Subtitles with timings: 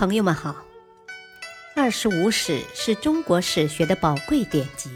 [0.00, 0.52] 朋友们好，
[1.76, 4.90] 《二十五史》是中国史学的宝贵典籍，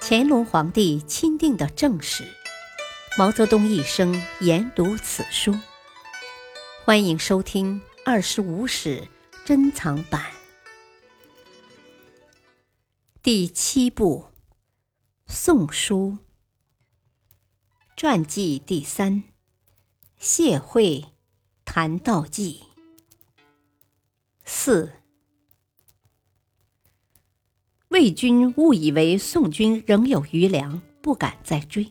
[0.00, 2.24] 乾隆皇帝钦定的正史，
[3.18, 5.54] 毛泽东一生研读此书。
[6.86, 9.02] 欢迎收听《二十五史》
[9.44, 10.24] 珍藏版
[13.22, 14.24] 第七部
[15.30, 16.16] 《宋书》
[17.94, 19.24] 传记第三：
[20.16, 21.04] 谢晦
[21.66, 22.67] 谈道纪。
[24.50, 24.92] 四，
[27.88, 31.90] 魏军误以为宋军仍有余粮，不敢再追，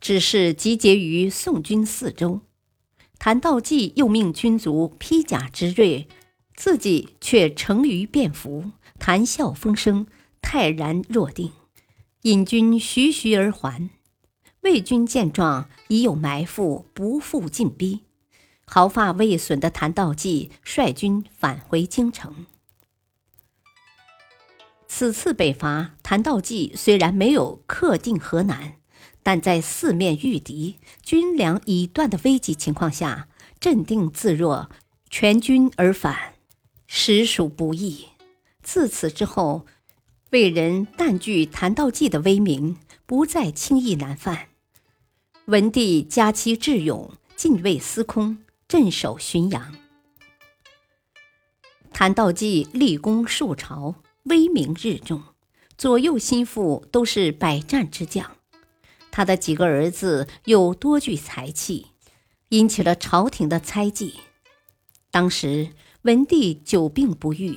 [0.00, 2.40] 只是集结于宋军四周。
[3.18, 6.08] 谭道济又命军卒披甲执锐，
[6.54, 10.06] 自己却乘于便服，谈笑风生，
[10.40, 11.52] 泰然若定，
[12.22, 13.90] 引军徐徐而还。
[14.62, 18.05] 魏军见状，已有埋伏，不复进逼。
[18.66, 22.46] 毫发未损的谭道济率军返回京城。
[24.88, 28.76] 此次北伐，谭道济虽然没有克定河南，
[29.22, 33.28] 但在四面遇敌、军粮已断的危急情况下，
[33.60, 34.70] 镇定自若，
[35.10, 36.34] 全军而返，
[36.86, 38.06] 实属不易。
[38.62, 39.66] 自此之后，
[40.30, 44.48] 魏人淡惧谭道济的威名，不再轻易南犯。
[45.46, 48.38] 文帝加其智勇，进位司空。
[48.68, 49.76] 镇守浔阳，
[51.92, 55.22] 谭道济立功数朝，威名日重，
[55.78, 58.38] 左右心腹都是百战之将。
[59.12, 61.92] 他的几个儿子又多具才气，
[62.48, 64.14] 引起了朝廷的猜忌。
[65.12, 65.70] 当时
[66.02, 67.56] 文帝久病不愈，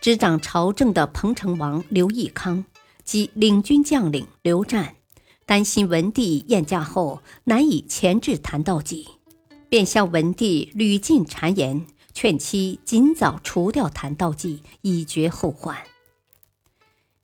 [0.00, 2.64] 执掌朝政的彭城王刘义康
[3.04, 4.96] 及领军将领刘湛，
[5.46, 9.10] 担心文帝宴驾后难以钳制谭道济。
[9.68, 15.76] 便向文帝屡进谗言，劝其尽早除掉谭道济，以绝后患。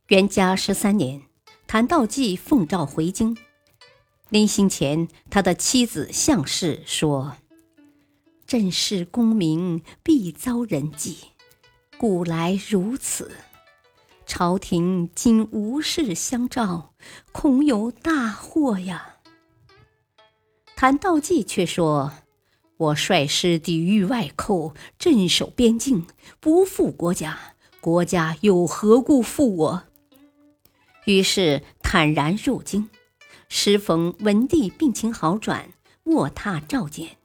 [0.08, 1.22] 元嘉十三年，
[1.66, 3.36] 谭道济奉诏回京，
[4.28, 7.36] 临行前，他的妻子向氏说
[8.46, 11.16] ：“朕是功名，必遭人忌，
[11.96, 13.33] 古来如此。
[14.27, 16.92] 朝廷今无事相召，
[17.33, 19.16] 恐有大祸呀。”
[20.77, 22.12] 谭道济却说。
[22.77, 26.07] 我率师抵御外寇，镇守边境，
[26.40, 27.39] 不负国家，
[27.80, 29.83] 国家又何故负我？
[31.05, 32.89] 于是坦然入京。
[33.48, 35.68] 时逢文帝病情好转，
[36.05, 37.18] 卧榻召见。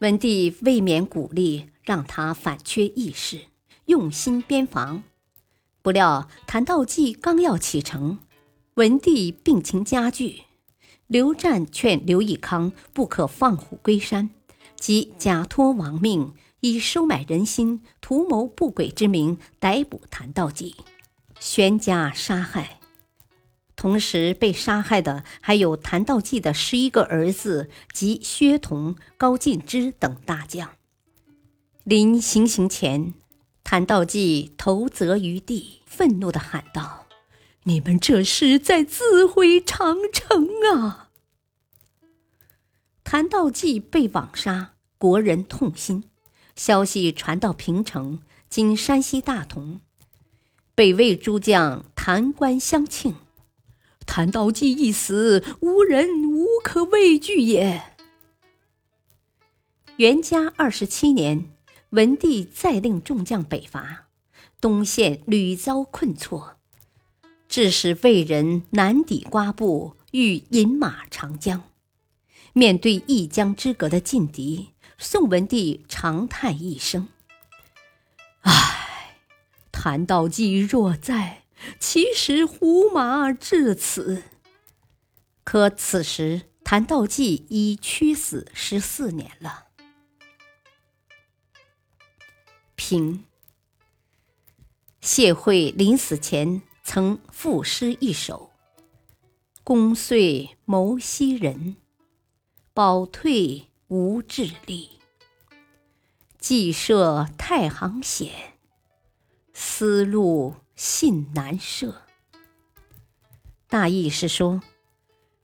[0.00, 3.40] 文帝未免鼓励，让他反缺义士，
[3.86, 5.02] 用心边防。
[5.80, 8.18] 不料谭道济刚要启程，
[8.74, 10.42] 文帝病情加剧。
[11.10, 14.30] 刘湛劝刘义康不可放虎归山，
[14.76, 20.76] 即假托王命，以收买人心、图谋不轨之名逮捕谭道济，
[21.40, 22.78] 悬家杀害。
[23.74, 30.70] 同时被杀害的还有谭道济的十一个儿子及薛同、高进之等大将。
[31.82, 33.14] 临行刑前，
[33.64, 37.08] 谭道济头责于地，愤怒地喊道。
[37.64, 41.10] 你们这是在自毁长城啊！
[43.04, 46.04] 谭道济被网杀，国人痛心。
[46.56, 49.80] 消息传到平城（今山西大同），
[50.74, 53.16] 北魏诸将弹冠相庆。
[54.06, 57.94] 谭道济一死，无人无可畏惧也。
[59.96, 61.50] 元嘉二十七年，
[61.90, 64.06] 文帝再令众将北伐，
[64.60, 66.56] 东线屡遭困挫。
[67.50, 71.64] 致使魏人难抵瓜埠，欲饮马长江。
[72.52, 77.08] 面对一江之隔的劲敌，宋文帝长叹一声
[78.42, 79.16] ：“唉，
[79.72, 81.42] 谭道济若在，
[81.80, 84.22] 其使胡马至此。”
[85.42, 89.66] 可此时谭道济已屈死十四年了。
[92.76, 93.24] 平
[95.00, 96.62] 谢惠临死前。
[96.92, 98.50] 曾赋诗一首
[99.62, 101.76] ：“功遂谋西人，
[102.74, 104.98] 保退无智力。
[106.40, 108.54] 既设太行险，
[109.52, 112.02] 思路信难设。”
[113.70, 114.60] 大意是说，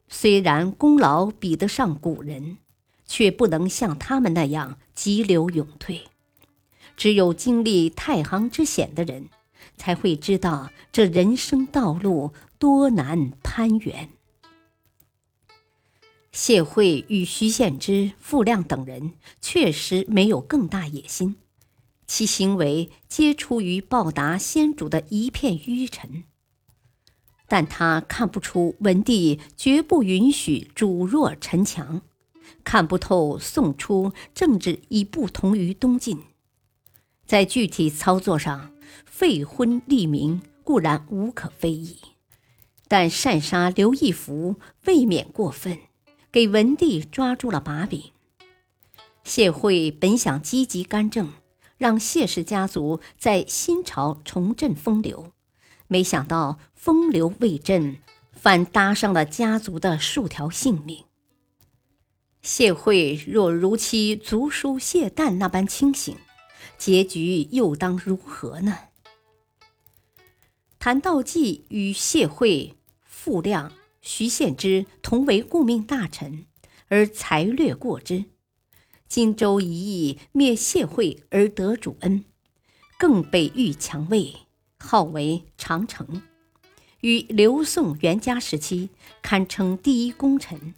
[0.08, 2.58] 虽然功劳比得上古人，
[3.04, 6.08] 却不能像他们那样急流勇退。
[6.96, 9.28] 只有经历太行之险的人。
[9.76, 14.10] 才会知道这人生道路多难攀援。
[16.32, 21.36] 谢惠与徐献之、傅亮等人确实没有更大野心，
[22.06, 26.24] 其行为皆出于报答先主的一片愚臣。
[27.48, 32.02] 但他看不出文帝绝不允许主弱臣强，
[32.64, 36.18] 看不透宋初政治已不同于东晋。
[37.24, 38.72] 在具体操作上，
[39.18, 41.96] 废婚立明固然无可非议，
[42.86, 45.78] 但擅杀刘义福未免过分，
[46.30, 48.12] 给文帝抓住了把柄。
[49.24, 51.32] 谢惠本想积极干政，
[51.78, 55.32] 让谢氏家族在新朝重振风流。
[55.88, 57.96] 没想到风流未振，
[58.32, 61.06] 反搭上了家族的数条性命。
[62.42, 66.14] 谢惠若如其族叔谢旦那般清醒，
[66.76, 68.76] 结局又当如何呢？
[70.86, 76.46] 谭道济与谢惠、傅亮、徐献之同为顾命大臣，
[76.86, 78.26] 而才略过之。
[79.08, 82.24] 荆州一役灭谢惠而得主恩，
[82.96, 84.36] 更被誉强位。
[84.78, 86.22] 号为长城，
[87.00, 88.90] 于刘宋元嘉时期
[89.22, 90.72] 堪称第一功臣。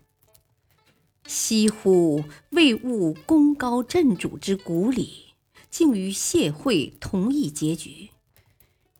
[1.27, 5.35] 惜乎未务功高震主之古礼，
[5.69, 8.09] 竟与谢惠同一结局。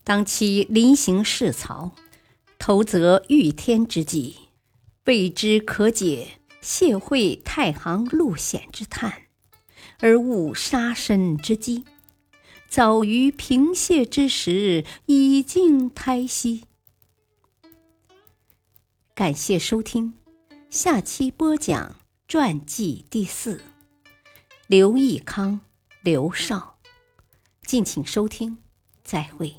[0.09, 1.93] 当其临行视曹，
[2.59, 4.37] 投则御天之际，
[5.05, 9.25] 备之可解谢惠太行路险之叹，
[9.99, 11.85] 而误杀身之机。
[12.71, 16.65] 早于平谢之时，已经胎息。
[19.15, 20.15] 感谢收听，
[20.71, 21.97] 下期播讲
[22.27, 23.61] 传记第四，
[24.69, 25.61] 刘义康、
[26.01, 26.79] 刘少，
[27.67, 28.57] 敬请收听，
[29.05, 29.55] 再会。